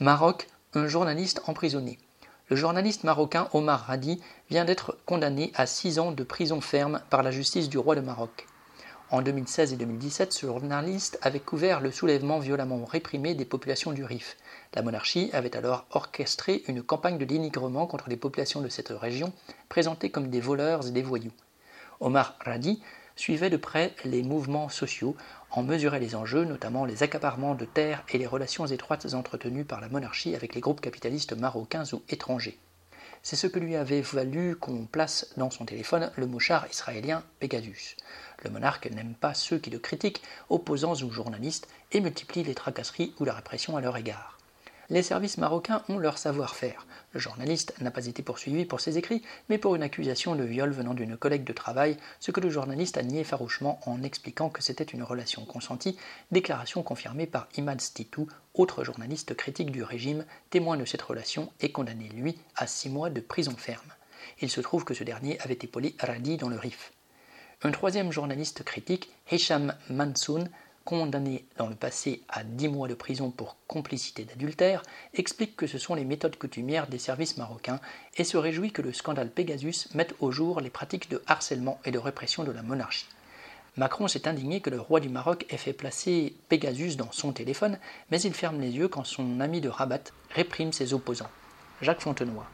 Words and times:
Maroc, 0.00 0.48
un 0.74 0.88
journaliste 0.88 1.40
emprisonné. 1.46 2.00
Le 2.48 2.56
journaliste 2.56 3.04
marocain 3.04 3.48
Omar 3.52 3.86
Radi 3.86 4.20
vient 4.50 4.64
d'être 4.64 4.98
condamné 5.06 5.52
à 5.54 5.66
six 5.66 6.00
ans 6.00 6.10
de 6.10 6.24
prison 6.24 6.60
ferme 6.60 7.00
par 7.10 7.22
la 7.22 7.30
justice 7.30 7.68
du 7.68 7.78
roi 7.78 7.94
de 7.94 8.00
Maroc. 8.00 8.48
En 9.10 9.22
2016 9.22 9.72
et 9.72 9.76
2017, 9.76 10.32
ce 10.32 10.46
journaliste 10.46 11.16
avait 11.22 11.38
couvert 11.38 11.80
le 11.80 11.92
soulèvement 11.92 12.40
violemment 12.40 12.84
réprimé 12.84 13.36
des 13.36 13.44
populations 13.44 13.92
du 13.92 14.02
Rif. 14.02 14.36
La 14.74 14.82
monarchie 14.82 15.30
avait 15.32 15.56
alors 15.56 15.86
orchestré 15.92 16.64
une 16.66 16.82
campagne 16.82 17.16
de 17.16 17.24
dénigrement 17.24 17.86
contre 17.86 18.08
les 18.08 18.16
populations 18.16 18.62
de 18.62 18.68
cette 18.68 18.88
région, 18.88 19.32
présentées 19.68 20.10
comme 20.10 20.28
des 20.28 20.40
voleurs 20.40 20.88
et 20.88 20.90
des 20.90 21.02
voyous. 21.02 21.32
Omar 22.00 22.34
Radi 22.44 22.82
suivait 23.16 23.50
de 23.50 23.56
près 23.56 23.94
les 24.04 24.22
mouvements 24.22 24.68
sociaux, 24.68 25.16
en 25.50 25.62
mesurait 25.62 26.00
les 26.00 26.14
enjeux, 26.14 26.44
notamment 26.44 26.84
les 26.84 27.02
accaparements 27.02 27.54
de 27.54 27.64
terres 27.64 28.04
et 28.12 28.18
les 28.18 28.26
relations 28.26 28.66
étroites 28.66 29.14
entretenues 29.14 29.64
par 29.64 29.80
la 29.80 29.88
monarchie 29.88 30.34
avec 30.34 30.54
les 30.54 30.60
groupes 30.60 30.80
capitalistes 30.80 31.32
marocains 31.32 31.84
ou 31.92 32.02
étrangers. 32.08 32.58
C'est 33.22 33.36
ce 33.36 33.46
que 33.46 33.58
lui 33.58 33.74
avait 33.74 34.02
valu 34.02 34.54
qu'on 34.56 34.84
place 34.84 35.32
dans 35.38 35.50
son 35.50 35.64
téléphone 35.64 36.10
le 36.16 36.26
mouchard 36.26 36.66
israélien 36.70 37.22
Pegasus. 37.40 37.96
Le 38.42 38.50
monarque 38.50 38.90
n'aime 38.90 39.14
pas 39.14 39.32
ceux 39.32 39.58
qui 39.58 39.70
le 39.70 39.78
critiquent, 39.78 40.22
opposants 40.50 41.02
ou 41.02 41.10
journalistes, 41.10 41.68
et 41.92 42.00
multiplie 42.00 42.42
les 42.42 42.54
tracasseries 42.54 43.14
ou 43.18 43.24
la 43.24 43.32
répression 43.32 43.78
à 43.78 43.80
leur 43.80 43.96
égard. 43.96 44.38
Les 44.90 45.02
services 45.02 45.38
marocains 45.38 45.82
ont 45.88 45.98
leur 45.98 46.18
savoir-faire. 46.18 46.86
Le 47.12 47.20
journaliste 47.20 47.74
n'a 47.80 47.90
pas 47.90 48.06
été 48.06 48.22
poursuivi 48.22 48.66
pour 48.66 48.80
ses 48.80 48.98
écrits, 48.98 49.22
mais 49.48 49.56
pour 49.56 49.74
une 49.74 49.82
accusation 49.82 50.34
de 50.34 50.44
viol 50.44 50.70
venant 50.72 50.92
d'une 50.92 51.16
collègue 51.16 51.44
de 51.44 51.52
travail, 51.52 51.96
ce 52.20 52.30
que 52.30 52.40
le 52.40 52.50
journaliste 52.50 52.98
a 52.98 53.02
nié 53.02 53.24
farouchement 53.24 53.80
en 53.86 54.02
expliquant 54.02 54.50
que 54.50 54.62
c'était 54.62 54.84
une 54.84 55.02
relation 55.02 55.44
consentie, 55.46 55.96
déclaration 56.32 56.82
confirmée 56.82 57.26
par 57.26 57.48
Imad 57.56 57.80
Stitou, 57.80 58.28
autre 58.52 58.84
journaliste 58.84 59.34
critique 59.34 59.70
du 59.70 59.82
régime, 59.82 60.24
témoin 60.50 60.76
de 60.76 60.84
cette 60.84 61.02
relation 61.02 61.50
et 61.60 61.72
condamné, 61.72 62.08
lui, 62.10 62.38
à 62.56 62.66
six 62.66 62.90
mois 62.90 63.10
de 63.10 63.20
prison 63.20 63.56
ferme. 63.56 63.92
Il 64.40 64.50
se 64.50 64.60
trouve 64.60 64.84
que 64.84 64.94
ce 64.94 65.04
dernier 65.04 65.40
avait 65.40 65.54
épaulé 65.54 65.94
Radi 65.98 66.36
dans 66.36 66.48
le 66.48 66.58
RIF. 66.58 66.92
Un 67.62 67.70
troisième 67.70 68.12
journaliste 68.12 68.62
critique, 68.64 69.10
Hicham 69.30 69.74
Mansoun, 69.88 70.50
condamné 70.84 71.44
dans 71.56 71.68
le 71.68 71.74
passé 71.74 72.22
à 72.28 72.44
10 72.44 72.68
mois 72.68 72.88
de 72.88 72.94
prison 72.94 73.30
pour 73.30 73.56
complicité 73.66 74.24
d'adultère, 74.24 74.82
explique 75.14 75.56
que 75.56 75.66
ce 75.66 75.78
sont 75.78 75.94
les 75.94 76.04
méthodes 76.04 76.36
coutumières 76.36 76.86
des 76.86 76.98
services 76.98 77.36
marocains 77.36 77.80
et 78.16 78.24
se 78.24 78.36
réjouit 78.36 78.72
que 78.72 78.82
le 78.82 78.92
scandale 78.92 79.30
Pegasus 79.30 79.88
mette 79.94 80.14
au 80.20 80.30
jour 80.30 80.60
les 80.60 80.70
pratiques 80.70 81.10
de 81.10 81.22
harcèlement 81.26 81.80
et 81.84 81.90
de 81.90 81.98
répression 81.98 82.44
de 82.44 82.52
la 82.52 82.62
monarchie. 82.62 83.06
Macron 83.76 84.06
s'est 84.06 84.28
indigné 84.28 84.60
que 84.60 84.70
le 84.70 84.80
roi 84.80 85.00
du 85.00 85.08
Maroc 85.08 85.46
ait 85.50 85.56
fait 85.56 85.72
placer 85.72 86.36
Pegasus 86.48 86.96
dans 86.96 87.10
son 87.10 87.32
téléphone, 87.32 87.78
mais 88.10 88.20
il 88.20 88.32
ferme 88.32 88.60
les 88.60 88.70
yeux 88.70 88.88
quand 88.88 89.04
son 89.04 89.40
ami 89.40 89.60
de 89.60 89.68
Rabat 89.68 90.12
réprime 90.30 90.72
ses 90.72 90.94
opposants. 90.94 91.30
Jacques 91.80 92.02
Fontenoy. 92.02 92.44